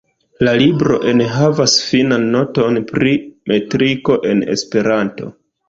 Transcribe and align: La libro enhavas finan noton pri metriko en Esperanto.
La 0.45 0.53
libro 0.61 0.95
enhavas 1.11 1.75
finan 1.91 2.25
noton 2.37 2.81
pri 2.95 3.15
metriko 3.55 4.19
en 4.33 4.45
Esperanto. 4.59 5.33